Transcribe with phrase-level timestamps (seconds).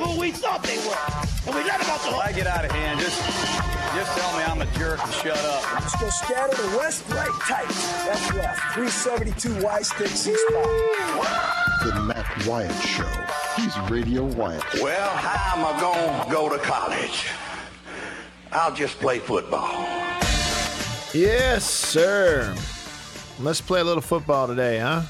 [0.00, 0.96] They who we thought they were.
[1.46, 2.24] And we let them off the hook.
[2.24, 3.20] I get out of hand, just
[3.94, 5.74] just tell me I'm a jerk and shut up.
[5.74, 7.68] Let's go scatter the west, right, tight.
[8.06, 8.74] That's left.
[8.74, 11.84] 372 Y stick C spot.
[11.84, 13.08] The Matt Wyatt Show.
[13.56, 14.62] He's Radio Wyatt.
[14.80, 17.26] Well, how am I going to go to college?
[18.52, 19.68] I'll just play football.
[21.12, 22.54] Yes, sir.
[23.40, 25.02] Let's play a little football today, huh?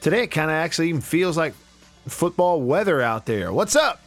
[0.00, 1.54] Today it kind of actually even feels like
[2.08, 3.52] football weather out there.
[3.52, 4.00] What's up?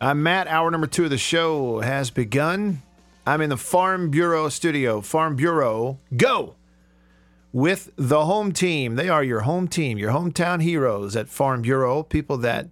[0.00, 0.48] I'm Matt.
[0.48, 2.82] Hour number two of the show has begun.
[3.26, 5.00] I'm in the Farm Bureau studio.
[5.00, 6.54] Farm Bureau, go!
[7.52, 8.96] With the home team.
[8.96, 12.02] They are your home team, your hometown heroes at Farm Bureau.
[12.02, 12.68] People that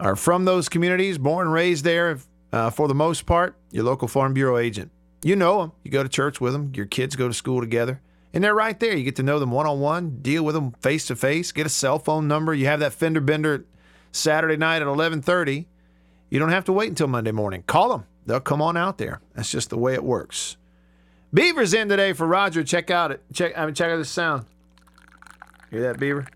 [0.00, 2.18] are from those communities, born and raised there
[2.52, 3.56] uh, for the most part.
[3.70, 4.90] Your local Farm Bureau agent.
[5.22, 5.72] You know them.
[5.82, 6.72] You go to church with them.
[6.74, 8.00] Your kids go to school together.
[8.36, 8.94] And they're right there.
[8.94, 11.64] You get to know them one on one, deal with them face to face, get
[11.64, 12.52] a cell phone number.
[12.52, 13.64] You have that fender bender
[14.12, 15.64] Saturday night at 11:30.
[16.28, 17.62] You don't have to wait until Monday morning.
[17.66, 18.04] Call them.
[18.26, 19.22] They'll come on out there.
[19.34, 20.58] That's just the way it works.
[21.32, 22.62] Beaver's in today for Roger.
[22.62, 23.22] Check out it.
[23.32, 24.44] Check I mean check out this sound.
[25.70, 26.26] Hear that beaver?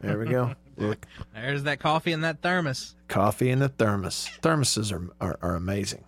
[0.00, 0.54] There we go.
[0.76, 2.94] Look, There's that coffee in that thermos.
[3.08, 4.30] coffee in the thermos.
[4.42, 6.04] Thermoses are are, are amazing.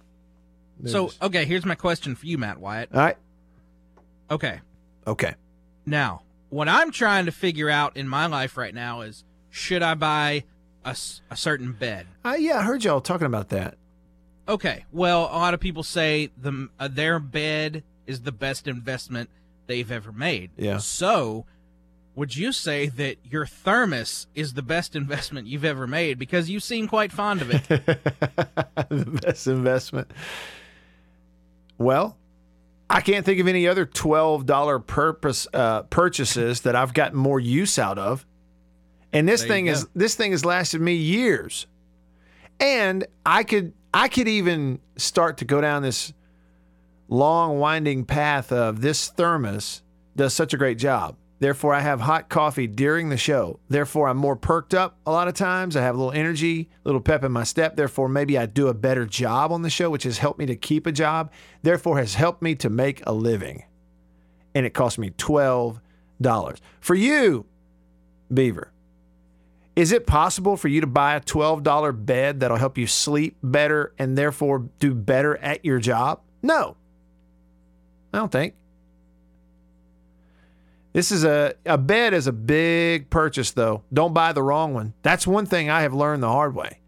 [0.85, 2.91] So, okay, here's my question for you, Matt Wyatt.
[2.95, 3.17] All right.
[4.31, 4.61] Okay,
[5.07, 5.35] Okay.
[5.85, 9.95] now what I'm trying to figure out in my life right now is should I
[9.95, 10.45] buy
[10.85, 10.97] a,
[11.31, 12.07] a certain bed?
[12.25, 13.77] Uh, yeah, I heard y'all talking about that.
[14.49, 19.29] Okay, well, a lot of people say the uh, their bed is the best investment
[19.67, 20.51] they've ever made.
[20.57, 20.79] Yeah.
[20.79, 21.47] So,
[22.15, 26.61] would you say that your thermos is the best investment you've ever made because you
[26.61, 27.65] seem quite fond of it?
[28.89, 30.13] the best investment.
[31.77, 32.17] Well,
[32.89, 37.41] I can't think of any other twelve dollar purpose uh, purchases that I've gotten more
[37.41, 38.25] use out of.
[39.13, 41.67] And this There thing is this thing has lasted me years.
[42.61, 46.13] And I could I could even start to go down this
[47.09, 49.83] long winding path of this thermos
[50.15, 51.17] does such a great job.
[51.39, 53.61] Therefore, I have hot coffee during the show.
[53.69, 55.77] Therefore, I'm more perked up a lot of times.
[55.77, 57.77] I have a little energy, a little pep in my step.
[57.77, 60.57] Therefore, maybe I do a better job on the show, which has helped me to
[60.57, 61.31] keep a job.
[61.63, 63.65] Therefore, has helped me to make a living.
[64.55, 65.81] And it cost me $12.
[66.81, 67.45] For you,
[68.33, 68.73] Beaver,
[69.77, 73.93] is it possible for you to buy a $12 bed that'll help you sleep better
[73.99, 76.23] and therefore do better at your job?
[76.43, 76.77] No.
[78.15, 78.55] I don't think.
[80.97, 83.83] This is a a bed is a big purchase though.
[83.93, 84.95] Don't buy the wrong one.
[85.03, 86.79] That's one thing I have learned the hard way.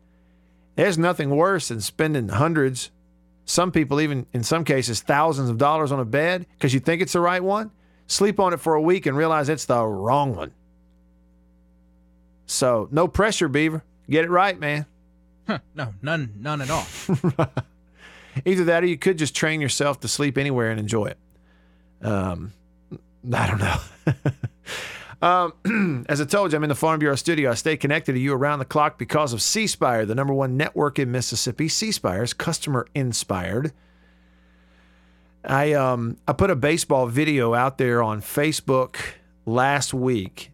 [0.77, 2.91] There's nothing worse than spending hundreds,
[3.45, 7.03] some people even in some cases thousands of dollars on a bed because you think
[7.03, 7.71] it's the right one.
[8.07, 10.55] Sleep on it for a week and realize it's the wrong one.
[12.47, 13.85] So, no pressure, Beaver.
[14.09, 14.87] Get it right, man.
[15.47, 16.87] Huh, no, none, none at all.
[18.47, 21.19] Either that or you could just train yourself to sleep anywhere and enjoy it.
[22.01, 22.55] Um,
[23.35, 23.77] I don't know.
[25.23, 27.51] um, as I told you, I'm in the Farm Bureau studio.
[27.51, 30.57] I stay connected to you around the clock because of C Spire, the number one
[30.57, 31.69] network in Mississippi.
[31.69, 33.73] C Spire is customer inspired.
[35.45, 38.97] I um I put a baseball video out there on Facebook
[39.47, 40.53] last week.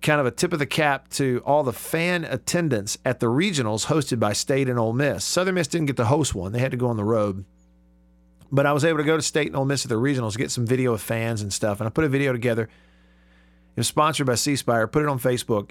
[0.00, 3.86] Kind of a tip of the cap to all the fan attendance at the regionals
[3.86, 5.24] hosted by State and Ole Miss.
[5.24, 7.44] Southern Miss didn't get to host one; they had to go on the road.
[8.54, 10.52] But I was able to go to State and Ole Miss at the regionals, get
[10.52, 12.62] some video of fans and stuff, and I put a video together.
[12.62, 14.86] It was sponsored by C Spire.
[14.86, 15.70] Put it on Facebook,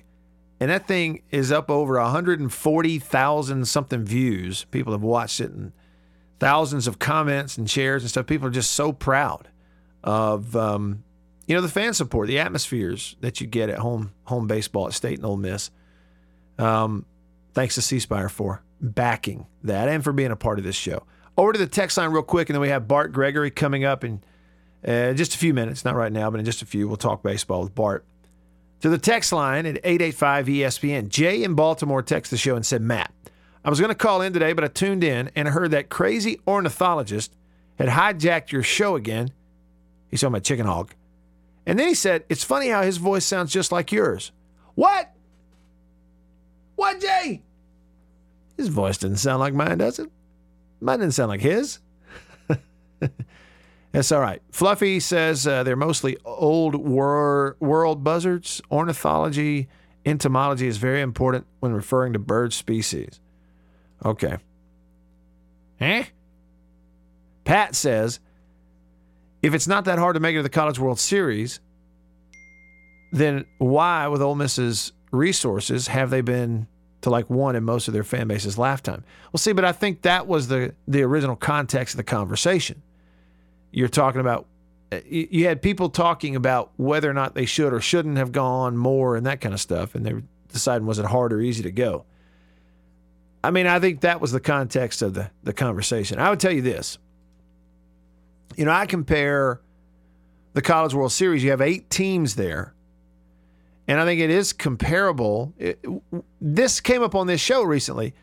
[0.60, 4.66] and that thing is up over 140,000 something views.
[4.66, 5.72] People have watched it, and
[6.42, 8.28] thousands of comments and shares and stuff.
[8.28, 9.48] People are just so proud
[10.04, 11.06] of um,
[11.48, 14.94] you know the fan support, the atmospheres that you get at home home baseball at
[14.94, 15.72] State and Ole Miss.
[16.60, 17.06] Um,
[17.54, 21.04] thanks to C Spire for backing that and for being a part of this show.
[21.38, 24.04] Over to the text line real quick, and then we have Bart Gregory coming up
[24.04, 24.22] in
[24.88, 25.84] uh, just a few minutes.
[25.84, 28.06] Not right now, but in just a few, we'll talk baseball with Bart.
[28.82, 31.08] To the text line at 885 ESPN.
[31.08, 33.12] Jay in Baltimore texted the show and said, Matt,
[33.64, 35.90] I was going to call in today, but I tuned in and I heard that
[35.90, 37.34] crazy ornithologist
[37.80, 39.32] had hijacked your show again.
[40.12, 40.94] He's talking about Chicken Hog.
[41.66, 44.32] And then he said, It's funny how his voice sounds just like yours.
[44.76, 45.14] What?
[46.76, 47.42] What, Jay?
[48.58, 50.12] His voice didn't sound like mine, does it?
[50.84, 51.80] Mine didn't sound like his.
[53.92, 54.42] That's all right.
[54.52, 58.62] Fluffy says uh, they're mostly old wor- world buzzards.
[58.70, 59.70] Ornithology,
[60.06, 63.20] entomology is very important when referring to bird species.
[64.04, 64.38] Okay.
[65.80, 66.06] Eh?
[67.46, 68.20] Pat says
[69.42, 71.60] if it's not that hard to make it to the College World Series,
[73.12, 76.68] then why, with Ole Miss's resources, have they been
[77.04, 79.04] to like one in most of their fan base's lifetime?
[79.32, 82.82] Well, see, but I think that was the the original context of the conversation.
[83.72, 84.48] You're talking about
[84.92, 88.78] uh, you had people talking about whether or not they should or shouldn't have gone
[88.78, 91.64] more and that kind of stuff, and they were deciding was it hard or easy
[91.64, 92.06] to go.
[93.44, 96.20] I mean, I think that was the context of the the conversation.
[96.20, 96.98] I would tell you this.
[98.56, 99.62] You know, I compare
[100.54, 101.44] the College World Series.
[101.44, 102.73] You have eight teams there,
[103.88, 105.54] and I think it is comparable.
[105.58, 105.84] It,
[106.40, 108.14] this came up on this show recently.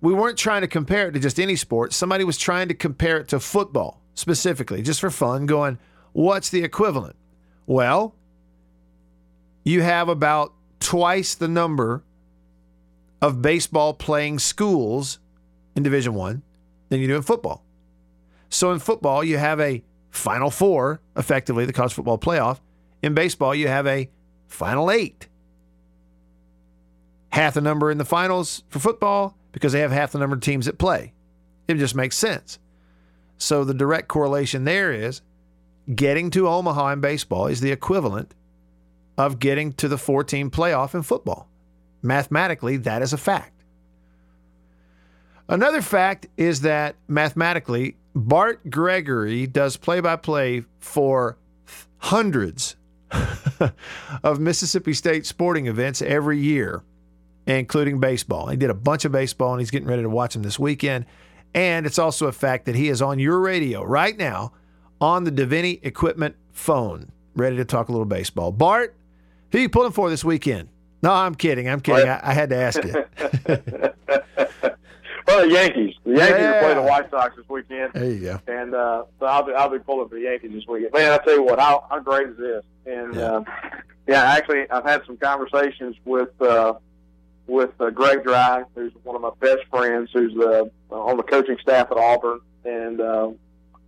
[0.00, 1.92] We weren't trying to compare it to just any sport.
[1.92, 5.78] Somebody was trying to compare it to football specifically, just for fun, going,
[6.12, 7.16] what's the equivalent?
[7.66, 8.14] Well,
[9.64, 12.04] you have about twice the number
[13.22, 15.18] of baseball playing schools
[15.74, 16.42] in Division One
[16.90, 17.64] than you do in football.
[18.50, 22.60] So in football, you have a Final Four, effectively the college football playoff.
[23.02, 24.10] In baseball, you have a
[24.48, 25.28] Final Eight.
[27.30, 30.42] Half the number in the finals for football because they have half the number of
[30.42, 31.12] teams that play.
[31.66, 32.58] It just makes sense.
[33.38, 35.22] So the direct correlation there is
[35.92, 38.34] getting to Omaha in baseball is the equivalent
[39.18, 41.48] of getting to the 14 playoff in football.
[42.02, 43.64] Mathematically, that is a fact.
[45.48, 51.36] Another fact is that mathematically, Bart Gregory does play by play for
[51.98, 52.76] hundreds
[54.22, 56.82] of Mississippi State sporting events every year,
[57.46, 58.48] including baseball.
[58.48, 61.06] He did a bunch of baseball and he's getting ready to watch them this weekend.
[61.54, 64.52] And it's also a fact that he is on your radio right now
[65.00, 68.50] on the Davini Equipment phone, ready to talk a little baseball.
[68.50, 68.96] Bart,
[69.52, 70.68] who you pulling for this weekend?
[71.02, 71.68] No, I'm kidding.
[71.68, 72.08] I'm kidding.
[72.08, 73.04] I, I had to ask you.
[75.26, 75.94] Well, the Yankees.
[76.04, 76.50] The Yankees Yeah.
[76.50, 78.38] are playing the White Sox this weekend, There you go.
[78.46, 80.92] and uh, so I'll be I'll be pulling for the Yankees this weekend.
[80.92, 82.62] Man, I tell you what, how, how great is this?
[82.86, 83.22] And Yeah.
[83.36, 83.44] uh,
[84.06, 86.74] yeah, actually, I've had some conversations with uh,
[87.46, 91.56] with uh, Greg Dry, who's one of my best friends, who's uh, on the coaching
[91.62, 93.30] staff at Auburn, and uh,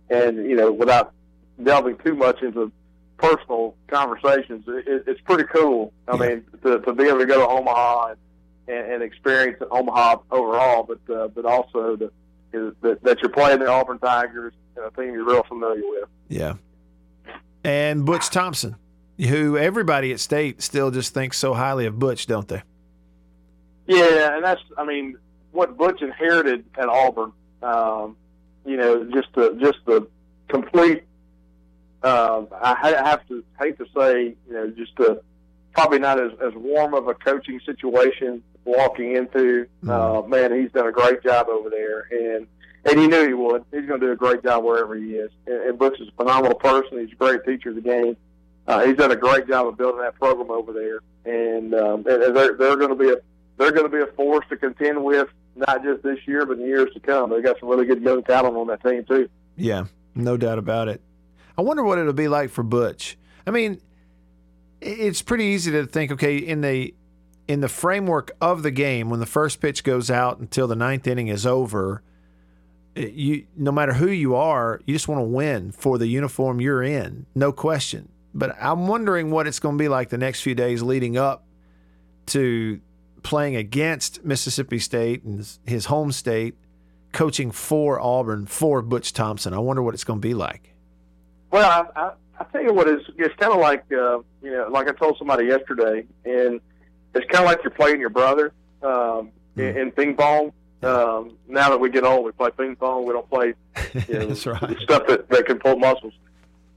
[0.09, 1.13] and you know, without
[1.61, 2.71] delving too much into
[3.17, 5.91] personal conversations, it, it's pretty cool.
[6.07, 6.27] I Yeah.
[6.29, 8.17] mean, to, to be able to go to Omaha and,
[8.67, 12.11] and, and experience at Omaha overall, but uh, but also to,
[12.53, 16.09] is that, that you're playing the Auburn Tigers, a team you're real familiar with.
[16.29, 16.53] Yeah.
[17.63, 18.75] And Butch Thompson,
[19.19, 22.63] who everybody at State still just thinks so highly of Butch, don't they?
[23.87, 25.17] Yeah, and that's I mean
[25.51, 27.31] what Butch inherited at Auburn.
[27.61, 28.15] Um,
[28.65, 30.07] you know, just the just the
[30.49, 31.03] complete.
[32.03, 35.21] Um, I have to hate to say, you know, just the
[35.73, 39.67] probably not as, as warm of a coaching situation walking into.
[39.87, 42.47] Uh, man, he's done a great job over there, and
[42.85, 43.63] and he knew he would.
[43.71, 45.31] He's going to do a great job wherever he is.
[45.45, 46.99] And, and Butch is a phenomenal person.
[46.99, 48.15] He's a great teacher of the game.
[48.67, 52.23] Uh, he's done a great job of building that program over there, and um, and
[52.23, 53.15] and they're they're going to be a
[53.57, 56.65] they're going to be a force to contend with not just this year but in
[56.65, 57.29] years to come.
[57.29, 59.29] They've got some really good young talent on that team too.
[59.55, 61.01] Yeah, no doubt about it.
[61.57, 63.17] I wonder what it'll be like for Butch.
[63.47, 63.81] I mean,
[64.81, 66.93] it's pretty easy to think, okay, in the
[67.47, 71.07] in the framework of the game, when the first pitch goes out until the ninth
[71.07, 72.01] inning is over,
[72.95, 76.83] you no matter who you are, you just want to win for the uniform you're
[76.83, 78.09] in, no question.
[78.33, 81.45] But I'm wondering what it's going to be like the next few days leading up
[82.27, 82.81] to
[83.23, 86.55] playing against Mississippi State and his- his home state,
[87.13, 89.53] coaching for Auburn for Butch Thompson.
[89.53, 90.73] I wonder what it's going to be like.
[91.51, 94.67] Well, I, I, I tell you what, it's it's kind of like uh, you know,
[94.69, 96.59] like I told somebody yesterday, and
[97.13, 100.53] it's kind of like you're playing your brother um, in, in ping pong.
[100.83, 103.05] Um, now that we get old, we play ping pong.
[103.05, 103.53] We don't play
[104.07, 104.77] you know, That's right.
[104.79, 106.13] stuff that, that can pull muscles.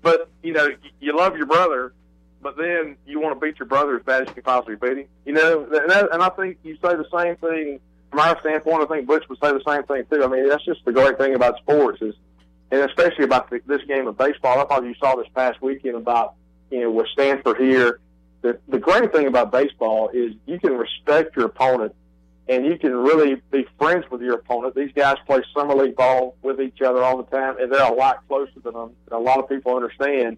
[0.03, 0.69] But you know,
[1.01, 1.93] you love your brother,
[2.43, 4.99] but then you want to beat your brother as bad as you can possibly beat
[4.99, 5.07] him.
[5.27, 8.83] You know, and, that, and I think you say the same thing from our standpoint.
[8.83, 10.25] I think Butch would say the same thing too.
[10.25, 12.15] I mean, that's just the great thing about sports is,
[12.71, 14.59] and especially about the, this game of baseball.
[14.59, 16.35] I thought you saw this past weekend about
[16.71, 18.01] you know with Stanford here.
[18.43, 21.95] The great thing about baseball is you can respect your opponent
[22.49, 24.75] and you can really be friends with your opponent.
[24.75, 27.95] These guys play summer league ball with each other all the time, and they're a
[27.95, 30.37] lot closer than a, than a lot of people understand.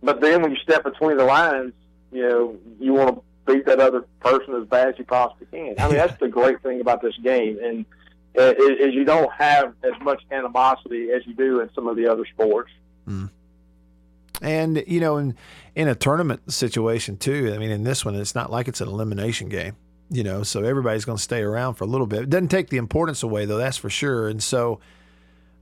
[0.00, 1.72] But then when you step between the lines,
[2.12, 5.74] you know, you want to beat that other person as bad as you possibly can.
[5.78, 7.58] I mean, that's the great thing about this game.
[7.62, 7.84] And
[8.38, 11.96] uh, is, is you don't have as much animosity as you do in some of
[11.96, 12.70] the other sports.
[13.08, 13.28] Mm.
[14.40, 15.34] And you know, in
[15.74, 17.52] in a tournament situation too.
[17.54, 19.76] I mean, in this one, it's not like it's an elimination game.
[20.12, 22.22] You know, so everybody's going to stay around for a little bit.
[22.22, 23.58] It doesn't take the importance away, though.
[23.58, 24.28] That's for sure.
[24.28, 24.80] And so,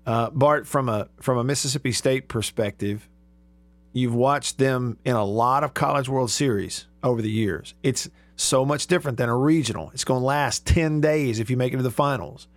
[0.06, 3.08] uh, Bart, from a from a Mississippi State perspective,
[3.92, 7.74] you've watched them in a lot of College World Series over the years.
[7.82, 9.90] It's so much different than a regional.
[9.92, 12.48] It's going to last ten days if you make it to the finals.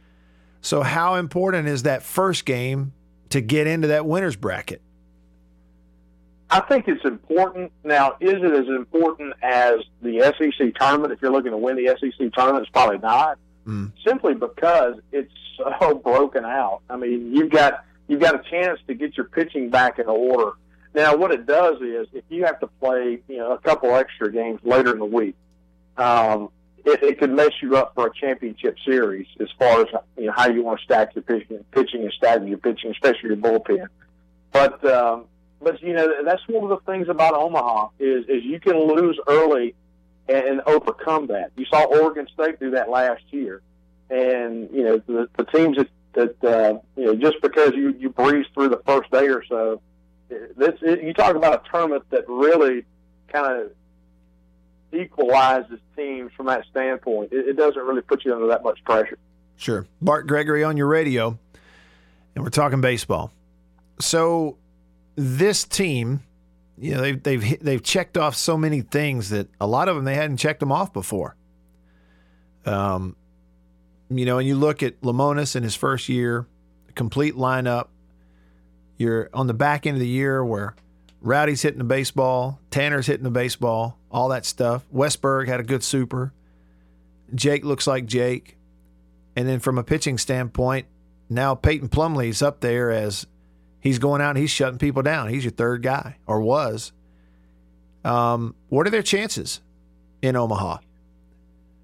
[0.61, 2.93] So, how important is that first game
[3.29, 4.81] to get into that winners bracket?
[6.51, 7.71] I think it's important.
[7.85, 11.13] Now, is it as important as the SEC tournament?
[11.13, 13.39] If you're looking to win the SEC tournament, it's probably not.
[13.65, 13.93] Mm.
[14.05, 16.81] Simply because it's so broken out.
[16.89, 20.51] I mean, you've got you've got a chance to get your pitching back in order.
[20.93, 24.29] Now, what it does is, if you have to play, you know, a couple extra
[24.29, 25.35] games later in the week,
[25.95, 26.49] um,
[26.83, 30.33] it, it could mess you up for a championship series as far as you know
[30.35, 33.87] how you want to stack your pitching, pitching and stagger your pitching, especially your bullpen.
[34.51, 35.27] But um,
[35.61, 39.19] but you know that's one of the things about Omaha is is you can lose
[39.27, 39.75] early
[40.27, 41.51] and, and overcome that.
[41.55, 43.61] You saw Oregon State do that last year,
[44.09, 48.09] and you know the, the teams that that uh, you know just because you you
[48.09, 49.81] breeze through the first day or so,
[50.29, 52.85] this it, you talk about a tournament that really
[53.31, 53.71] kind of
[54.93, 57.31] equalizes teams from that standpoint.
[57.31, 59.17] It, it doesn't really put you under that much pressure.
[59.55, 59.85] Sure.
[60.01, 61.37] Bart Gregory on your radio,
[62.35, 63.31] and we're talking baseball.
[63.99, 64.57] So
[65.15, 66.21] this team,
[66.77, 70.05] you know, they've they've they've checked off so many things that a lot of them
[70.05, 71.35] they hadn't checked them off before.
[72.65, 73.15] Um,
[74.09, 76.47] you know, and you look at Lemonis in his first year,
[76.95, 77.87] complete lineup.
[78.97, 80.75] You're on the back end of the year where
[81.21, 84.85] Rowdy's hitting the baseball, Tanner's hitting the baseball, all that stuff.
[84.93, 86.33] Westburg had a good super.
[87.33, 88.57] Jake looks like Jake.
[89.35, 90.87] And then from a pitching standpoint,
[91.29, 93.25] now Peyton Plumlee's up there as
[93.81, 95.27] he's going out and he's shutting people down.
[95.27, 96.93] He's your third guy, or was.
[98.05, 99.61] Um, what are their chances
[100.21, 100.77] in Omaha?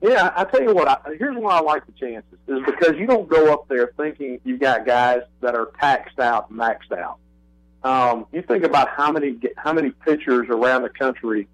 [0.01, 0.87] Yeah, I tell you what.
[0.87, 4.39] I, here's why I like the chances is because you don't go up there thinking
[4.43, 7.17] you've got guys that are taxed out, maxed out.
[7.83, 11.47] Um, you think about how many how many pitchers around the country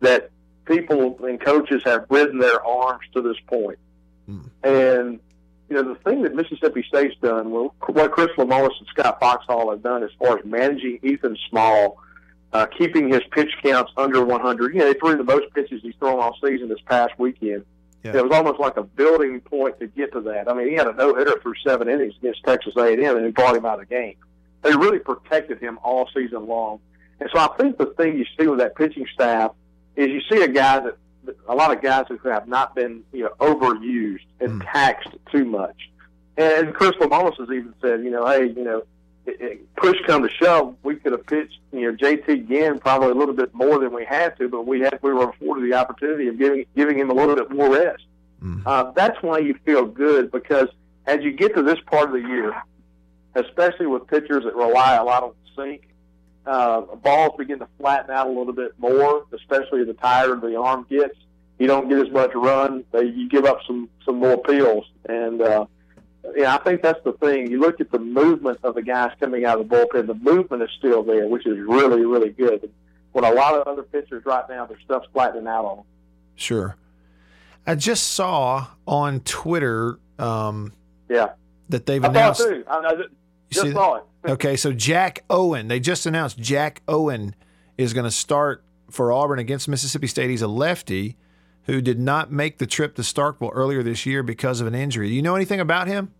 [0.00, 0.30] that
[0.64, 3.78] people and coaches have ridden their arms to this point.
[4.62, 5.20] And
[5.68, 9.70] you know the thing that Mississippi State's done, well, what Chris Lemonis and Scott Foxhall
[9.70, 11.98] have done as far as managing Ethan Small,
[12.52, 14.72] uh, keeping his pitch counts under 100.
[14.72, 17.64] You know, they threw the most pitches he's thrown all season this past weekend.
[18.02, 18.16] Yeah.
[18.16, 20.48] It was almost like a building point to get to that.
[20.48, 23.34] I mean, he had a no hitter through seven innings against Texas A&M, and it
[23.34, 24.16] brought him out of the game.
[24.62, 26.80] They really protected him all season long.
[27.20, 29.52] And so I think the thing you see with that pitching staff
[29.96, 30.96] is you see a guy that
[31.48, 35.90] a lot of guys who have not been you know overused and taxed too much.
[36.36, 38.84] And Chris Lemonis has even said, you know, hey, you know,
[39.26, 43.10] it, it, push come to shove, we could have pitched, you know, JT Ginn probably
[43.10, 45.76] a little bit more than we had to, but we had we were afforded the
[45.76, 48.04] opportunity of giving giving him a little bit more rest.
[48.66, 50.68] Uh, that's why you feel good because
[51.06, 52.54] as you get to this part of the year,
[53.34, 55.87] especially with pitchers that rely a lot on sink,
[56.48, 60.86] uh, balls begin to flatten out a little bit more, especially the tighter the arm
[60.88, 61.14] gets.
[61.58, 62.84] You don't get as much run.
[62.92, 65.66] They, you give up some some more peels, and uh,
[66.36, 67.50] yeah, I think that's the thing.
[67.50, 70.06] You look at the movement of the guys coming out of the bullpen.
[70.06, 72.70] The movement is still there, which is really really good.
[73.12, 75.86] When a lot of other pitchers right now, their stuff's flattening out on them.
[76.36, 76.76] Sure.
[77.66, 80.72] I just saw on Twitter um,
[81.08, 81.30] Yeah,
[81.70, 82.40] that they've I announced.
[82.40, 82.64] too.
[82.68, 82.92] I, I
[83.50, 84.04] You see saw it.
[84.26, 87.34] Okay, so Jack Owen, they just announced Jack Owen
[87.76, 90.30] is going to start for Auburn against Mississippi State.
[90.30, 91.16] He's a lefty
[91.64, 95.08] who did not make the trip to Starkville earlier this year because of an injury.
[95.08, 96.12] Do you know anything about him?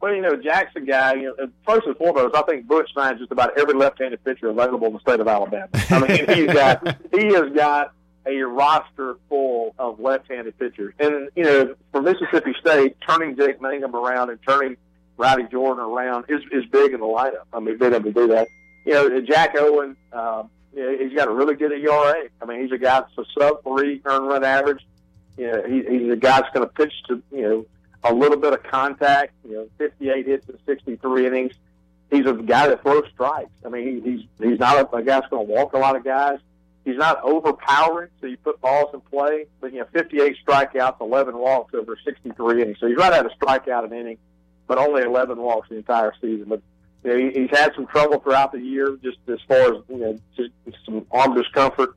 [0.00, 1.14] Well, you know, Jack's a guy.
[1.14, 4.88] You know, first and foremost, I think Butch finds just about every left-handed pitcher available
[4.88, 5.68] in the state of Alabama.
[5.90, 7.92] I mean, he's got he has got
[8.26, 13.94] a roster full of left-handed pitchers, and you know, for Mississippi State, turning Jake Mangum
[13.94, 14.76] around and turning
[15.16, 17.46] Rowdy Jordan around is is big in the lineup.
[17.52, 18.48] I mean, being able to do that.
[18.84, 22.28] You know, Jack Owen, um, you know, he's got a really good ERA.
[22.40, 24.86] I mean, he's a guy that's a sub three earned run average.
[25.36, 27.66] You know, he, he's a guy that's going to pitch to you know
[28.04, 29.32] a little bit of contact.
[29.48, 31.52] You know, 58 hits in 63 innings.
[32.10, 33.50] He's a guy that throws strikes.
[33.64, 35.96] I mean, he, he's he's not a, a guy that's going to walk a lot
[35.96, 36.38] of guys.
[36.84, 39.46] He's not overpowering, so you put balls in play.
[39.60, 42.78] But you know, 58 strikeouts, 11 walks over 63 innings.
[42.78, 44.18] So he's right at a strikeout an inning,
[44.66, 46.46] but only 11 walks the entire season.
[46.48, 46.62] But
[47.04, 49.96] you know, he, he's had some trouble throughout the year, just as far as you
[49.96, 50.50] know, just
[50.84, 51.96] some arm discomfort.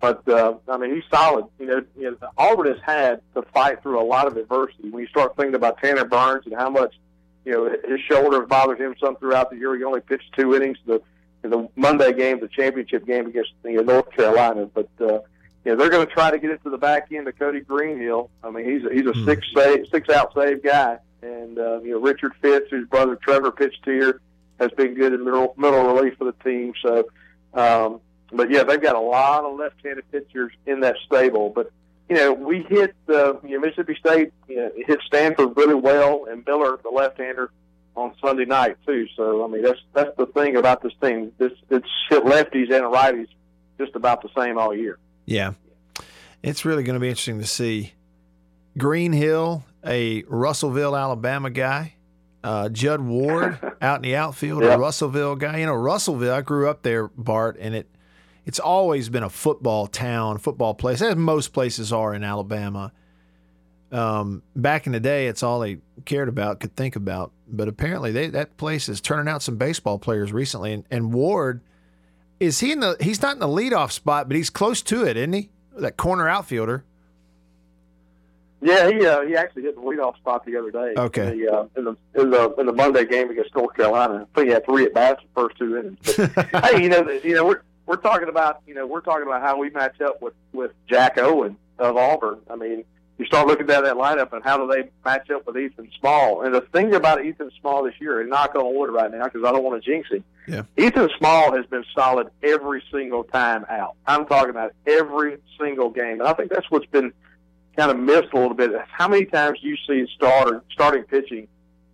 [0.00, 1.44] But uh, I mean, he's solid.
[1.58, 4.88] You know, you know, Auburn has had to fight through a lot of adversity.
[4.90, 6.94] When you start thinking about Tanner Burns and how much,
[7.44, 9.76] you know, his shoulder bothered him some throughout the year.
[9.76, 10.78] He only pitched two innings.
[10.86, 11.02] The
[11.42, 14.66] the Monday game, the championship game against you know, North Carolina.
[14.66, 15.20] But uh,
[15.64, 17.60] you know, they're going to try to get it to the back end of Cody
[17.60, 18.30] Greenhill.
[18.42, 19.24] I mean, he's a, he's a Hmm.
[19.26, 23.52] six save, six out save guy, and uh, you know Richard Fitts, whose brother Trevor
[23.52, 24.20] pitched here,
[24.58, 26.72] has been good in middle middle relief for the team.
[26.82, 27.08] So,
[27.54, 28.00] um,
[28.32, 31.50] but yeah, they've got a lot of left-handed pitchers in that stable.
[31.50, 31.70] But
[32.08, 36.26] you know, we hit uh, you know Mississippi State you know, hit Stanford really well,
[36.30, 37.50] and Miller, the left-hander,
[37.96, 39.06] on Sunday night too.
[39.16, 41.32] So I mean, that's that's the thing about this team.
[41.38, 43.28] This it's hit lefties and righties
[43.78, 44.98] just about the same all year.
[45.26, 45.52] Yeah.
[46.42, 47.92] It's really going to be interesting to see.
[48.78, 51.94] Greenhill, a Russellville, Alabama guy.
[52.42, 55.58] Uh, Judd Ward out in the outfield, a Russellville guy.
[55.58, 57.86] You know, Russellville, I grew up there, Bart, and it
[58.46, 62.92] it's always been a football town, football place, as most places are in Alabama.
[63.92, 67.32] Um, back in the day, it's all they cared about, could think about.
[67.46, 70.72] But apparently, they, that place is turning out some baseball players recently.
[70.72, 71.60] And, and Ward,
[72.38, 72.96] is he in the?
[73.00, 75.50] He's not in the leadoff spot, but he's close to it, isn't he?
[75.76, 76.84] That corner outfielder.
[78.62, 80.94] Yeah, he uh, he actually hit the leadoff spot the other day.
[80.96, 81.32] Okay.
[81.32, 84.34] In the, uh, in the in the in the Monday game against North Carolina, I
[84.34, 85.98] think he had three at bats the first two innings.
[86.34, 89.40] But, hey, you know, you know, we're we're talking about you know we're talking about
[89.42, 92.40] how we match up with with Jack Owen of Auburn.
[92.50, 92.84] I mean,
[93.20, 96.42] you start looking at that lineup and how do they match up with Ethan Small?
[96.42, 99.44] And the thing about Ethan Small this year, and knock on wood right now because
[99.44, 100.24] I don't want to jinx him.
[100.46, 100.62] Yeah.
[100.76, 103.96] Ethan Small has been solid every single time out.
[104.06, 107.12] I'm talking about every single game, and I think that's what's been
[107.80, 108.72] kind of missed a little bit.
[108.90, 111.48] How many times do you see starter starting pitching?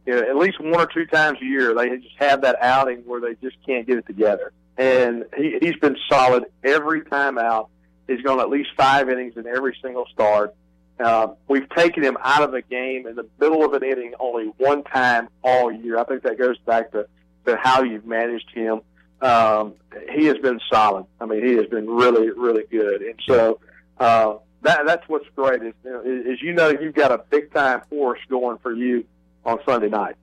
[0.05, 2.99] You know, at least one or two times a year, they just have that outing
[3.07, 4.53] where they just can't get it together.
[4.77, 7.71] And he, he's been solid every time out.
[8.09, 10.57] He's gone at least five innings in every single start.
[10.99, 14.47] Uh, we've taken him out of the game in the middle of an inning only
[14.59, 15.99] one time all year.
[15.99, 17.07] I think that goes back to,
[17.45, 18.81] to how you've managed him.
[19.21, 19.75] Um,
[20.11, 21.07] he has been solid.
[21.21, 23.03] I mean, he has been really, really good.
[23.03, 23.61] And so
[23.99, 27.19] uh, that that's what's great is, you know, is, is you know you've got a
[27.31, 29.05] big time force going for you
[29.45, 30.17] on Sunday night.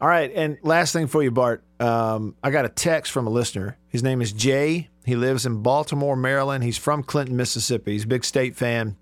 [0.00, 1.62] All right, and last thing for you, Bart.
[1.80, 3.78] Um, I got a text from a listener.
[3.88, 4.88] His name is Jay.
[5.04, 6.62] He lives in Baltimore, Maryland.
[6.62, 7.92] He's from Clinton, Mississippi.
[7.92, 8.96] He's a big state fan,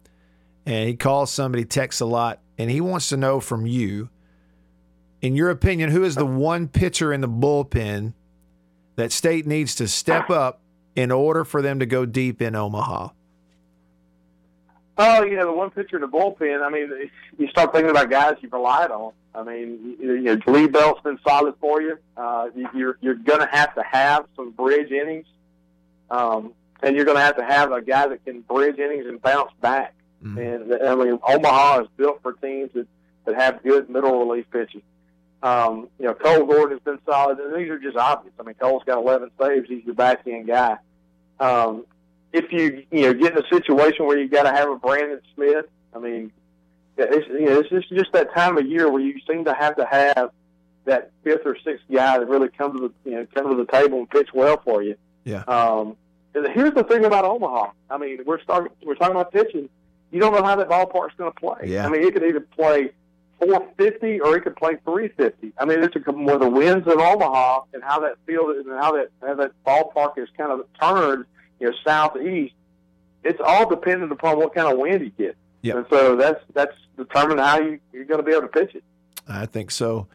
[0.65, 4.09] and he calls somebody, texts a lot, and he wants to know from you,
[5.21, 8.15] in your opinion, who is the one pitcher in the bullpen
[8.97, 10.61] that state needs to step up
[10.95, 13.09] in order for them to go deep in Omaha?
[14.99, 16.65] Oh, you know, the one pitcher in the bullpen.
[16.65, 19.13] I mean, you start thinking about guys you've relied on.
[19.35, 21.99] I mean, you, you know, Lee Belt's been solid for you.
[22.17, 25.27] Uh, you you're you're going to have to have some bridge innings,
[26.11, 29.21] um, and you're going to have to have a guy that can bridge innings and
[29.21, 29.93] bounce back.
[30.39, 32.87] And I mean, Omaha is built for teams that
[33.27, 34.83] that have good middle relief pitching.
[35.43, 38.33] Um, you know, Cole Gordon has been solid, and these are just obvious.
[38.41, 40.79] I mean, Cole's got 11 saves; he's your back end guy.
[41.39, 41.85] Um,
[42.33, 45.21] if you you know get in a situation where you got to have a Brandon
[45.35, 46.33] Smith, I mean,
[46.97, 49.77] it's you know it's just just that time of year where you seem to have
[49.77, 50.31] to have
[50.85, 53.71] that fifth or sixth guy that really come to the you know come to the
[53.71, 54.97] table and pitch well for you.
[55.25, 55.43] Yeah.
[55.43, 55.97] Um,
[56.33, 57.71] here's the thing about Omaha.
[57.91, 59.69] I mean, we're starting we're talking about pitching.
[60.11, 61.69] You don't know how that ballpark's going to play.
[61.69, 61.87] Yeah.
[61.87, 62.91] I mean, it could either play
[63.41, 65.53] 450 or it could play 350.
[65.59, 68.93] I mean, it's a with the winds of Omaha and how that field and how
[68.93, 71.27] that how that ballpark is kind of turned,
[71.61, 72.55] you know, southeast.
[73.25, 75.37] It's all dependent upon what kind of wind you get.
[75.63, 75.77] Yep.
[75.77, 78.85] And so that's that's determined how you, you're going to be able to pitch it.
[79.29, 80.07] I think so.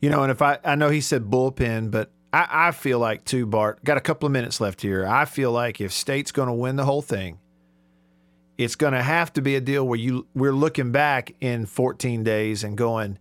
[0.00, 3.24] You know, and if I, I know he said bullpen, but I, I feel like
[3.24, 5.06] too, Bart, got a couple of minutes left here.
[5.06, 7.38] I feel like if State's going to win the whole thing,
[8.56, 12.22] it's going to have to be a deal where you we're looking back in 14
[12.22, 13.18] days and going,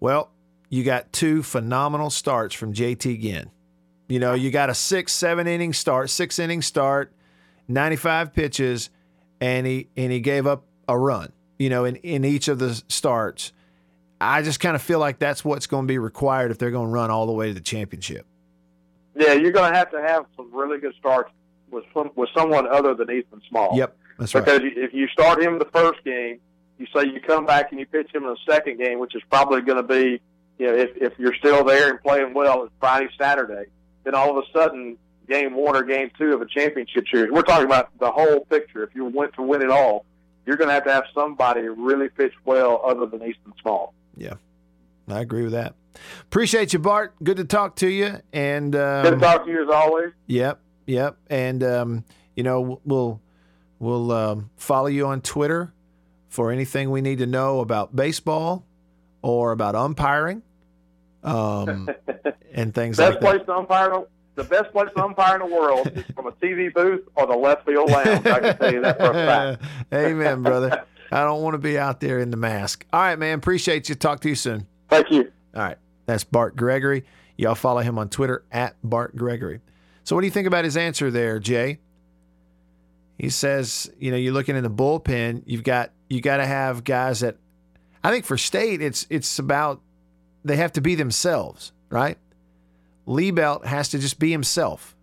[0.00, 0.30] well,
[0.70, 3.50] you got two phenomenal starts from JT Ginn.
[4.08, 7.12] You know, you got a six, seven inning start, six inning start,
[7.68, 8.90] 95 pitches,
[9.40, 11.32] and he and he gave up a run.
[11.58, 13.52] You know, in in each of the starts.
[14.20, 16.88] I just kind of feel like that's what's going to be required if they're going
[16.88, 18.26] to run all the way to the championship.
[19.14, 21.30] Yeah, you're going to have to have some really good starts
[21.70, 23.76] with some, with someone other than Ethan Small.
[23.76, 24.44] Yep, that's right.
[24.44, 26.40] Because if you start him the first game,
[26.78, 29.22] you say you come back and you pitch him in the second game, which is
[29.30, 30.20] probably going to be,
[30.58, 33.66] you know, if, if you're still there and playing well, it's Friday, Saturday.
[34.04, 34.96] Then all of a sudden,
[35.28, 38.82] game one or game two of a championship series, we're talking about the whole picture.
[38.82, 40.04] If you went to win it all,
[40.46, 43.94] you're going to have to have somebody really pitch well other than Ethan Small.
[44.16, 44.34] Yeah,
[45.08, 45.74] I agree with that.
[46.22, 47.14] Appreciate you, Bart.
[47.22, 48.20] Good to talk to you.
[48.32, 50.12] And um, Good to talk to you as always.
[50.26, 51.16] Yep, yep.
[51.28, 52.04] And um,
[52.36, 53.20] you know, we'll
[53.78, 55.72] We'll um, follow you on Twitter
[56.28, 58.64] for anything we need to know about baseball
[59.22, 60.42] or about umpiring
[61.22, 61.88] um,
[62.52, 63.46] and things Best like place that.
[63.46, 64.04] to umpire,
[64.38, 67.36] the best place to umpire in the world is from a TV booth or the
[67.36, 68.24] left field lounge.
[68.24, 69.62] I can tell you that for a fact.
[69.92, 70.84] Amen, brother.
[71.10, 72.86] I don't want to be out there in the mask.
[72.92, 73.36] All right, man.
[73.38, 73.96] Appreciate you.
[73.96, 74.66] Talk to you soon.
[74.88, 75.32] Thank you.
[75.54, 75.76] All right.
[76.06, 77.04] That's Bart Gregory.
[77.36, 79.60] Y'all follow him on Twitter at Bart Gregory.
[80.04, 81.80] So, what do you think about his answer there, Jay?
[83.18, 85.42] He says, you know, you're looking in the bullpen.
[85.46, 87.36] You've got you got to have guys that.
[88.04, 89.80] I think for state, it's it's about
[90.44, 92.16] they have to be themselves, right?
[93.08, 94.94] Lee Belt has to just be himself.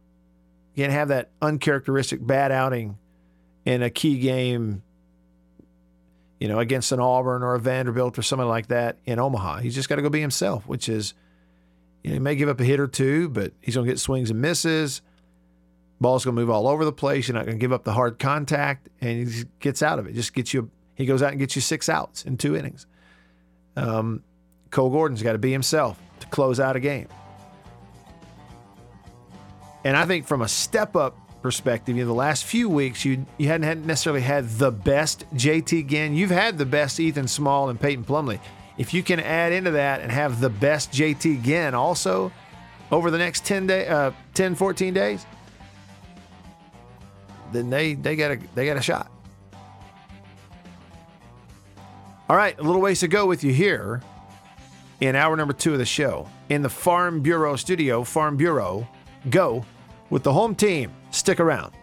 [0.76, 3.00] You can't have that uncharacteristic bad outing
[3.66, 4.84] in a key game,
[6.40, 9.58] you know, against an Auburn or a Vanderbilt or something like that in Omaha.
[9.58, 11.16] He's just got to go be himself, which is,
[12.04, 14.00] you know, he may give up a hit or two, but he's going to get
[14.00, 15.02] swings and misses.
[16.00, 17.28] Ball's going to move all over the place.
[17.28, 20.14] You're not going to give up the hard contact, and he gets out of it.
[20.14, 20.70] Just gets you.
[20.94, 22.86] He goes out and gets you six outs in two innings.
[23.76, 24.24] Um,
[24.70, 27.08] Cole Gordon's got to be himself to close out a game.
[29.86, 33.24] And I think from a step up perspective, you know, the last few weeks you
[33.38, 36.16] you hadn't had necessarily had the best JT Ginn.
[36.16, 38.40] You've had the best Ethan Small and Peyton Plumlee.
[38.80, 42.32] If you can add into that and have the best JT Ginn also
[42.92, 45.24] over the next 10 day uh 10 14 days,
[47.54, 49.12] then they they got a they got a shot.
[52.28, 54.02] All right, a little ways to go with you here
[55.00, 56.28] in hour number 2 of the show.
[56.50, 58.88] In the Farm Bureau studio, Farm Bureau,
[59.30, 59.64] go
[60.10, 60.92] with the home team.
[61.12, 61.74] Stick around.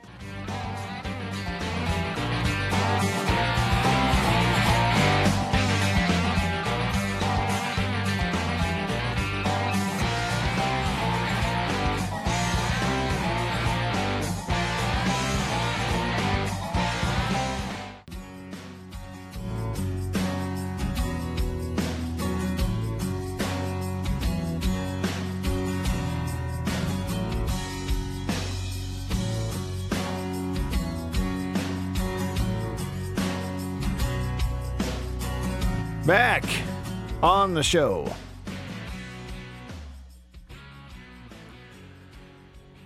[37.23, 38.13] On the show.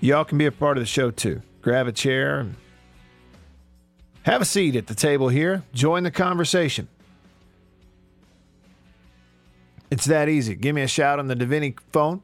[0.01, 1.43] Y'all can be a part of the show too.
[1.63, 2.47] Grab a chair
[4.27, 5.63] have a seat at the table here.
[5.73, 6.89] Join the conversation.
[9.89, 10.57] It's that easy.
[10.57, 12.23] Give me a shout on the Davini phone.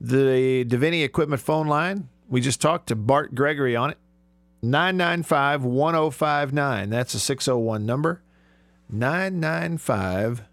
[0.00, 2.08] The Davini equipment phone line.
[2.26, 3.98] We just talked to Bart Gregory on it.
[4.62, 6.88] 995 1059.
[6.88, 8.22] That's a 601 number.
[8.88, 10.47] 995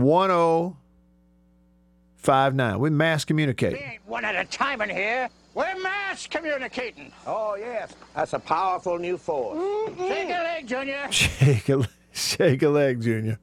[0.00, 2.78] 1059.
[2.78, 3.72] We mass communicate.
[3.74, 5.28] We ain't one at a time in here.
[5.54, 7.12] We're mass communicating.
[7.26, 7.92] Oh, yes.
[8.14, 9.58] That's a powerful new force.
[9.98, 11.06] Shake a leg, Junior.
[11.12, 13.38] Shake a, shake a leg, Junior.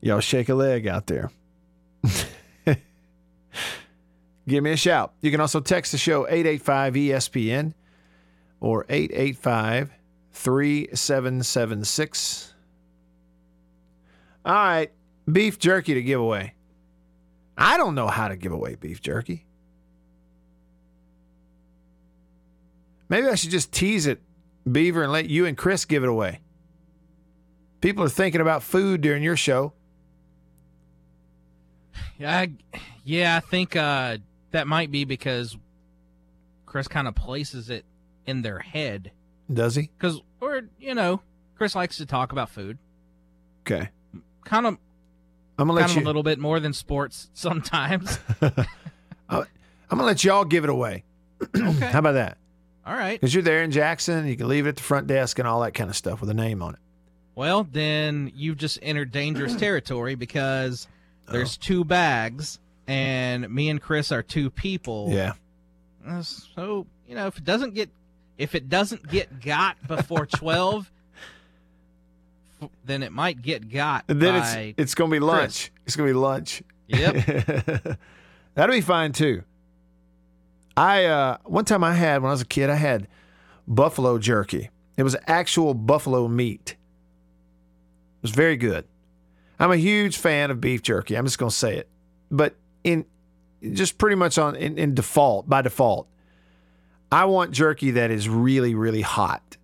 [0.00, 1.30] Y'all shake a leg out there.
[4.46, 5.14] Give me a shout.
[5.22, 7.72] You can also text the show 885 ESPN
[8.60, 9.90] or 885
[10.32, 12.52] 3776.
[14.44, 14.92] All right,
[15.30, 16.54] beef jerky to give away.
[17.56, 19.46] I don't know how to give away beef jerky.
[23.08, 24.20] Maybe I should just tease it,
[24.70, 26.40] Beaver, and let you and Chris give it away.
[27.80, 29.74] People are thinking about food during your show.
[32.18, 32.52] Yeah, I,
[33.04, 34.18] yeah, I think uh,
[34.52, 35.56] that might be because
[36.64, 37.84] Chris kind of places it
[38.26, 39.12] in their head.
[39.52, 39.90] Does he?
[39.98, 41.20] Because, or you know,
[41.56, 42.78] Chris likes to talk about food.
[43.66, 43.90] Okay.
[44.44, 44.78] Kind of,
[45.58, 46.02] I'm gonna let of you.
[46.02, 48.18] a little bit more than sports sometimes.
[49.30, 49.46] I'm
[49.98, 51.04] gonna let y'all give it away.
[51.56, 51.70] okay.
[51.86, 52.38] How about that?
[52.86, 53.20] All right.
[53.20, 55.60] Because you're there in Jackson, you can leave it at the front desk and all
[55.60, 56.80] that kind of stuff with a name on it.
[57.34, 60.88] Well, then you've just entered dangerous territory because
[61.30, 65.08] there's two bags, and me and Chris are two people.
[65.10, 65.32] Yeah.
[66.06, 67.90] Uh, So you know, if it doesn't get
[68.38, 70.90] if it doesn't get got before twelve,
[72.84, 74.04] then it might get got.
[74.08, 75.72] And then it's it's gonna be lunch.
[75.86, 76.62] It's gonna be lunch.
[76.88, 77.98] Yep.
[78.54, 79.42] That'll be fine too.
[80.76, 83.08] I uh one time I had when I was a kid, I had
[83.66, 84.70] buffalo jerky.
[84.96, 86.72] It was actual buffalo meat.
[86.72, 88.86] It was very good.
[89.58, 91.16] I'm a huge fan of beef jerky.
[91.16, 91.88] I'm just gonna say it.
[92.30, 93.04] But in
[93.72, 96.08] just pretty much on in, in default, by default,
[97.10, 99.56] I want jerky that is really, really hot.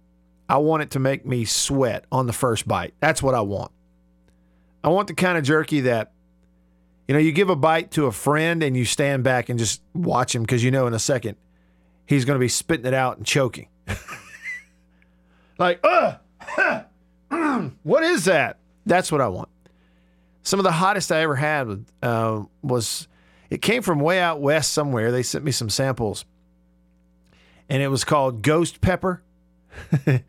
[0.51, 2.95] I want it to make me sweat on the first bite.
[3.01, 3.73] That's what I want.
[4.83, 6.13] I want the kind of jerky that,
[7.07, 9.83] you know, you give a bite to a friend and you stand back and just
[9.95, 11.37] watch him because you know in a second
[12.07, 13.69] he's going to be spitting it out and choking.
[15.61, 16.17] Like, ugh,
[17.83, 18.57] what is that?
[18.87, 19.51] That's what I want.
[20.43, 23.07] Some of the hottest I ever had uh, was
[23.51, 25.13] it came from way out west somewhere.
[25.13, 26.25] They sent me some samples,
[27.69, 29.23] and it was called Ghost Pepper.
[30.07, 30.25] it,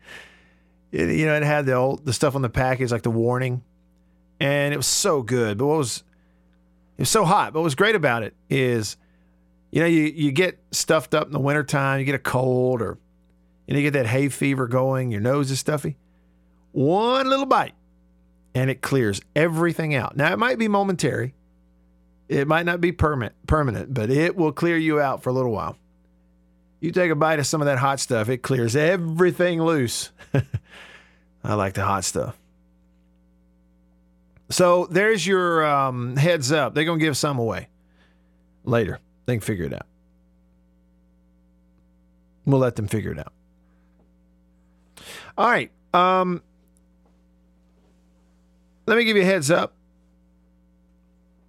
[0.90, 3.62] you know, it had the old the stuff on the package like the warning,
[4.40, 5.58] and it was so good.
[5.58, 6.04] But what was
[6.96, 7.52] it was so hot?
[7.52, 8.96] But what was great about it is,
[9.70, 12.98] you know, you you get stuffed up in the wintertime, you get a cold or
[13.66, 15.96] you, you get that hay fever going, your nose is stuffy.
[16.72, 17.74] One little bite
[18.54, 20.16] and it clears everything out.
[20.16, 21.34] Now it might be momentary.
[22.28, 25.52] It might not be permanent, permanent, but it will clear you out for a little
[25.52, 25.76] while.
[26.82, 30.10] You take a bite of some of that hot stuff, it clears everything loose.
[31.44, 32.36] I like the hot stuff.
[34.50, 36.74] So there's your um, heads up.
[36.74, 37.68] They're going to give some away
[38.64, 38.98] later.
[39.26, 39.86] They can figure it out.
[42.46, 43.32] We'll let them figure it out.
[45.38, 45.70] All right.
[45.94, 46.42] Um,
[48.86, 49.72] let me give you a heads up.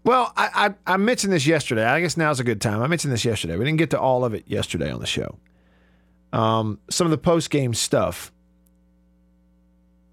[0.04, 1.86] Well, I, I, I mentioned this yesterday.
[1.86, 2.82] I guess now's a good time.
[2.82, 3.56] I mentioned this yesterday.
[3.56, 5.38] We didn't get to all of it yesterday on the show.
[6.34, 8.32] Um, some of the post game stuff.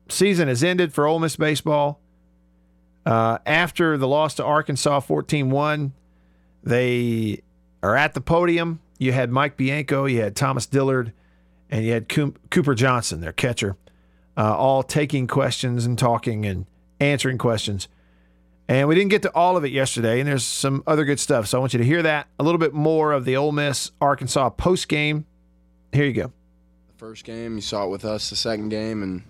[0.08, 2.00] Season has ended for Ole Miss baseball.
[3.06, 5.92] Uh, after the loss to Arkansas 14 1,
[6.62, 7.42] they
[7.82, 8.80] are at the podium.
[8.98, 11.12] You had Mike Bianco, you had Thomas Dillard,
[11.70, 13.76] and you had Cooper Johnson, their catcher,
[14.36, 16.66] uh, all taking questions and talking and
[17.00, 17.88] answering questions.
[18.70, 21.48] And we didn't get to all of it yesterday, and there's some other good stuff.
[21.48, 23.90] So I want you to hear that a little bit more of the Ole Miss
[24.00, 25.26] Arkansas post game.
[25.92, 26.32] Here you go.
[26.86, 28.30] The first game, you saw it with us.
[28.30, 29.24] The second game, and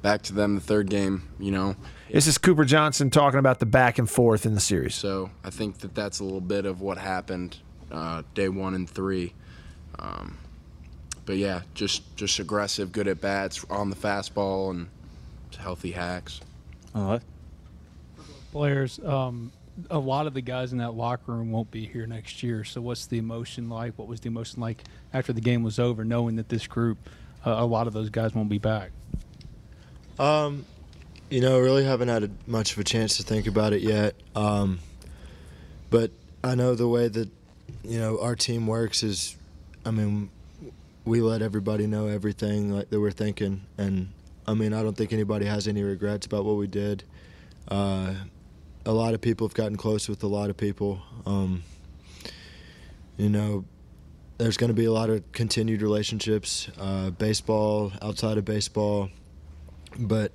[0.00, 1.28] back to them the third game.
[1.38, 1.76] You know,
[2.10, 4.94] this is Cooper Johnson talking about the back and forth in the series.
[4.94, 7.58] So I think that that's a little bit of what happened
[7.92, 9.34] uh, day one and three.
[9.98, 10.38] Um,
[11.26, 14.88] but yeah, just just aggressive, good at bats on the fastball, and
[15.58, 16.40] healthy hacks.
[16.94, 17.18] Uh,
[18.52, 19.52] Players, um,
[19.90, 22.64] a lot of the guys in that locker room won't be here next year.
[22.64, 23.94] So, what's the emotion like?
[23.96, 24.82] What was the emotion like
[25.12, 26.98] after the game was over, knowing that this group,
[27.46, 28.90] uh, a lot of those guys won't be back?
[30.18, 30.64] Um,
[31.30, 34.14] you know, really haven't had a, much of a chance to think about it yet.
[34.34, 34.80] Um,
[35.88, 36.10] but
[36.42, 37.28] I know the way that
[37.84, 39.36] you know our team works is,
[39.86, 40.30] I mean,
[41.04, 44.10] we let everybody know everything like that we're thinking, and
[44.46, 47.04] I mean, I don't think anybody has any regrets about what we did.
[47.68, 48.14] Uh,
[48.90, 51.00] a lot of people have gotten close with a lot of people.
[51.24, 51.62] Um,
[53.16, 53.64] you know,
[54.38, 59.08] there's going to be a lot of continued relationships, uh, baseball, outside of baseball.
[59.96, 60.32] But,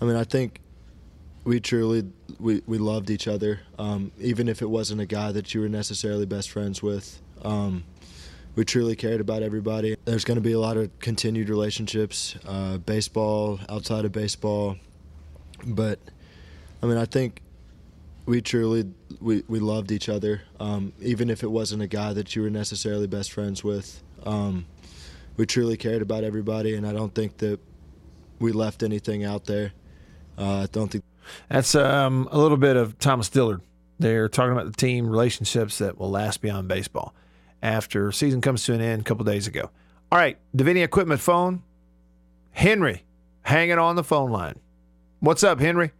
[0.00, 0.60] I mean, I think
[1.44, 2.04] we truly
[2.40, 5.68] we, we loved each other, um, even if it wasn't a guy that you were
[5.68, 7.20] necessarily best friends with.
[7.42, 7.84] Um,
[8.54, 9.96] we truly cared about everybody.
[10.06, 14.76] There's going to be a lot of continued relationships, uh, baseball, outside of baseball.
[15.66, 15.98] But,
[16.82, 17.42] I mean, I think
[18.26, 18.84] we truly
[19.20, 22.50] we, we loved each other, um, even if it wasn't a guy that you were
[22.50, 24.02] necessarily best friends with.
[24.24, 24.66] Um,
[25.36, 27.60] we truly cared about everybody, and I don't think that
[28.38, 29.72] we left anything out there.
[30.36, 31.04] Uh, I don't think
[31.48, 33.62] that's um, a little bit of Thomas Dillard.
[33.98, 37.14] They're talking about the team relationships that will last beyond baseball
[37.62, 39.70] after season comes to an end a couple days ago.
[40.12, 41.62] All right, Davini Equipment phone.
[42.52, 43.04] Henry
[43.42, 44.58] hanging on the phone line.
[45.20, 45.92] What's up, Henry?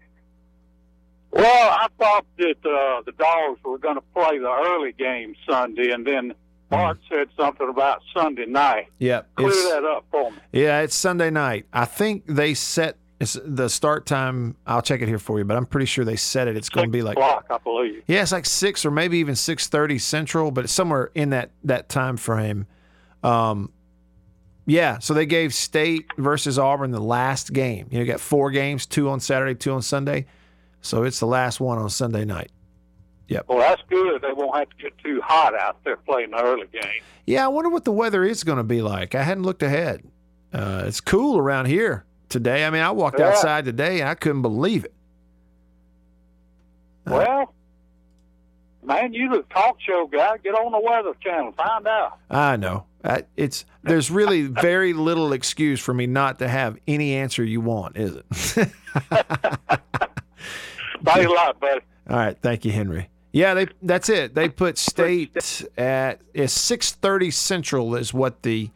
[1.37, 5.91] Well, I thought that uh, the Dogs were going to play the early game Sunday,
[5.93, 6.35] and then
[6.71, 7.09] Mark mm.
[7.11, 8.87] said something about Sunday night.
[8.99, 10.39] Yeah, clear that up for me.
[10.53, 11.67] Yeah, it's Sunday night.
[11.73, 14.57] I think they set the start time.
[14.67, 16.57] I'll check it here for you, but I'm pretty sure they said it.
[16.57, 18.03] It's going to be like o'clock, I believe.
[18.07, 21.51] Yeah, it's like six or maybe even six thirty central, but it's somewhere in that
[21.65, 22.67] that time frame.
[23.23, 23.73] Um,
[24.67, 27.89] yeah, so they gave State versus Auburn the last game.
[27.91, 30.27] You know, you got four games, two on Saturday, two on Sunday.
[30.87, 32.51] So it's the last one on Sunday night.
[33.29, 33.47] Yep.
[33.49, 34.23] Well, that's good.
[34.23, 37.03] They won't have to get too hot out there playing the early game.
[37.27, 39.17] Yeah, I wonder what the weather is going to be like.
[39.17, 40.05] I hadn't looked ahead.
[40.53, 42.65] Uh, it's cool around here today.
[42.65, 43.31] I mean, I walked yeah.
[43.31, 44.95] outside today and I couldn't believe it.
[47.05, 47.55] Uh, well,
[48.85, 50.37] man, you the talk show guy.
[50.39, 52.19] Get on the Weather Channel, find out.
[52.31, 52.87] I know.
[53.37, 57.97] it's there's really very little excuse for me not to have any answer you want,
[57.97, 58.17] is
[58.57, 58.71] it?
[61.03, 61.81] Bye a lot, buddy.
[62.09, 63.09] All right, thank you, Henry.
[63.33, 64.35] Yeah, they that's it.
[64.35, 68.71] They put state at is six thirty central is what the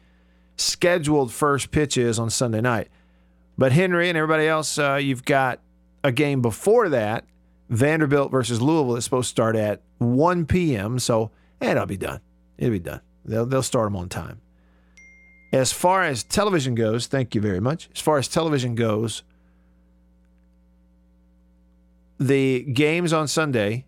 [0.56, 2.88] scheduled first pitch is on Sunday night.
[3.56, 5.61] But Henry and everybody else, uh, you've got
[6.04, 7.24] a game before that,
[7.68, 8.96] Vanderbilt versus Louisville.
[8.96, 10.98] It's supposed to start at 1 p.m.
[10.98, 11.30] So,
[11.61, 12.20] and it'll be done.
[12.59, 13.00] It'll be done.
[13.24, 14.40] They'll they'll start them on time.
[15.52, 17.88] As far as television goes, thank you very much.
[17.94, 19.22] As far as television goes,
[22.20, 23.87] the games on Sunday,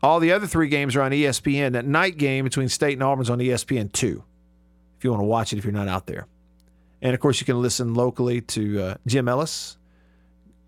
[0.00, 1.72] all the other three games are on ESPN.
[1.72, 4.24] That night game between State and Auburn's on ESPN 2,
[4.96, 6.28] if you want to watch it if you're not out there.
[7.02, 9.76] And of course, you can listen locally to uh, Jim Ellis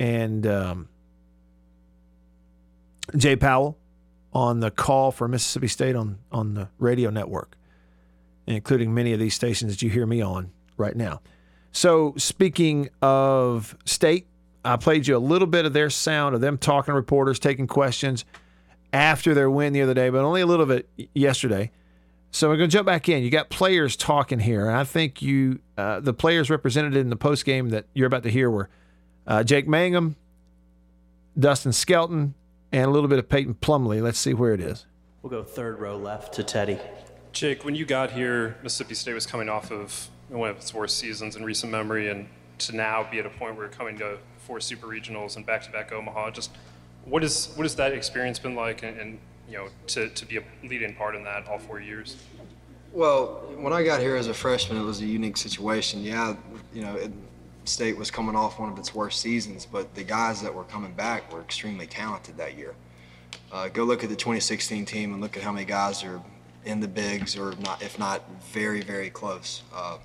[0.00, 0.88] and um,
[3.16, 3.78] Jay Powell
[4.32, 7.56] on the call for Mississippi State on, on the radio network,
[8.48, 11.20] including many of these stations that you hear me on right now.
[11.72, 14.26] So, speaking of state,
[14.64, 17.66] I played you a little bit of their sound of them talking to reporters, taking
[17.66, 18.24] questions
[18.92, 21.70] after their win the other day, but only a little bit yesterday.
[22.32, 23.22] So we're going to jump back in.
[23.22, 27.16] You got players talking here, and I think you, uh, the players represented in the
[27.16, 28.68] post game that you're about to hear were
[29.26, 30.16] uh, Jake Mangum,
[31.38, 32.34] Dustin Skelton,
[32.70, 34.02] and a little bit of Peyton Plumlee.
[34.02, 34.86] Let's see where it is.
[35.22, 36.78] We'll go third row left to Teddy.
[37.32, 40.98] Jake, when you got here, Mississippi State was coming off of one of its worst
[40.98, 44.18] seasons in recent memory, and to now be at a point where you're coming to
[44.50, 46.32] four super regionals and back-to-back Omaha.
[46.32, 46.50] Just
[47.04, 50.38] what is what has that experience been like, and, and you know to, to be
[50.38, 52.16] a leading part in that all four years?
[52.92, 56.02] Well, when I got here as a freshman, it was a unique situation.
[56.02, 56.34] Yeah,
[56.74, 57.12] you know, it,
[57.64, 60.92] State was coming off one of its worst seasons, but the guys that were coming
[60.94, 62.74] back were extremely talented that year.
[63.52, 66.20] Uh, go look at the 2016 team and look at how many guys are
[66.64, 69.62] in the bigs, or not, if not very, very close.
[69.72, 69.98] Uh,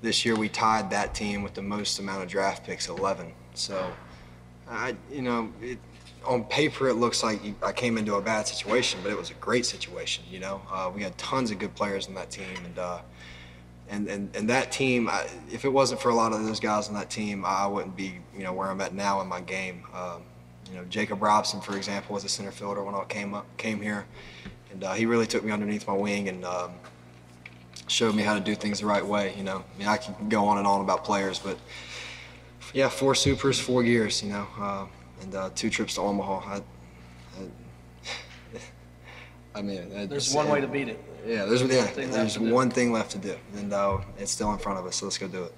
[0.00, 3.32] this year we tied that team with the most amount of draft picks, 11.
[3.58, 3.90] So,
[4.68, 5.78] I, you know, it,
[6.24, 9.34] on paper it looks like I came into a bad situation, but it was a
[9.34, 10.24] great situation.
[10.30, 12.98] You know, uh, we had tons of good players on that team, and uh,
[13.88, 16.88] and, and and that team, I, if it wasn't for a lot of those guys
[16.88, 19.84] on that team, I wouldn't be you know where I'm at now in my game.
[19.94, 20.22] Um,
[20.70, 23.80] you know, Jacob Robson, for example, was a center fielder when I came up came
[23.80, 24.06] here,
[24.72, 26.44] and uh, he really took me underneath my wing and.
[26.44, 26.72] Um,
[27.88, 29.32] showed me how to do things the right way.
[29.36, 31.56] You know, I mean, I can go on and on about players, but
[32.74, 34.22] yeah, four supers, four years.
[34.22, 34.86] You know, uh,
[35.22, 36.54] and uh, two trips to Omaha.
[36.54, 36.56] I,
[37.36, 38.58] I,
[39.54, 41.02] I mean, There's it's- one way to beat it.
[41.26, 42.54] Yeah, there's yeah, One thing left there's to do.
[42.54, 44.94] one thing left to do, and uh, it's still in front of us.
[44.96, 45.54] So let's go do it.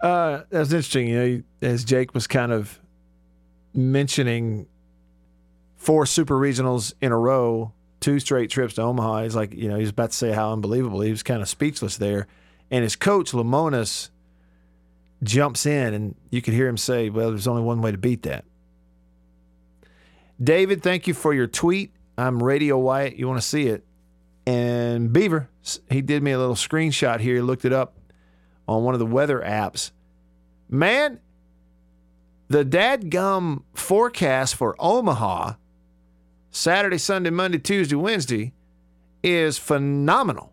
[0.00, 1.06] Uh, that's interesting.
[1.08, 1.18] You
[1.62, 2.80] know, as Jake was kind of
[3.72, 4.66] mentioning
[5.76, 9.22] four super regionals in a row, two straight trips to Omaha.
[9.22, 11.00] He's like, you know, he's about to say how unbelievable.
[11.00, 12.26] He was kind of speechless there.
[12.72, 14.08] And his coach, Lemonis,
[15.24, 18.22] jumps in, and you could hear him say, well, there's only one way to beat
[18.22, 18.44] that.
[20.42, 21.92] David, thank you for your tweet.
[22.16, 23.16] I'm Radio Wyatt.
[23.16, 23.84] You want to see it.
[24.46, 25.48] And Beaver,
[25.90, 27.36] he did me a little screenshot here.
[27.36, 27.96] He looked it up
[28.68, 29.90] on one of the weather apps.
[30.68, 31.20] Man,
[32.48, 35.54] the dadgum forecast for Omaha
[36.50, 38.52] Saturday, Sunday, Monday, Tuesday, Wednesday
[39.24, 40.52] is phenomenal.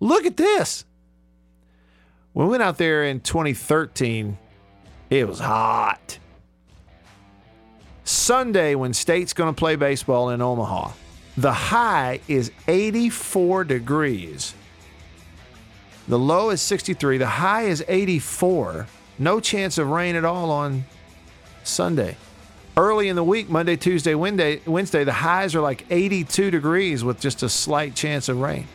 [0.00, 0.86] Look at this.
[2.40, 4.38] When we went out there in 2013,
[5.10, 6.18] it was hot.
[8.04, 10.92] Sunday, when State's going to play baseball in Omaha,
[11.36, 14.54] the high is 84 degrees.
[16.08, 17.18] The low is 63.
[17.18, 18.86] The high is 84.
[19.18, 20.86] No chance of rain at all on
[21.62, 22.16] Sunday.
[22.74, 27.20] Early in the week, Monday, Tuesday, Wednesday, Wednesday, the highs are like 82 degrees with
[27.20, 28.66] just a slight chance of rain.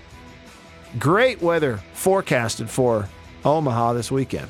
[0.99, 3.09] Great weather forecasted for
[3.45, 4.47] Omaha this weekend.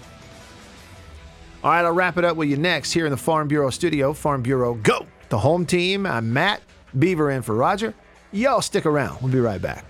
[1.63, 4.13] All right, I'll wrap it up with you next here in the Farm Bureau studio.
[4.13, 5.05] Farm Bureau, go!
[5.29, 6.05] The home team.
[6.05, 6.61] I'm Matt
[6.97, 7.93] Beaver in for Roger.
[8.31, 9.21] Y'all stick around.
[9.21, 9.83] We'll be right back.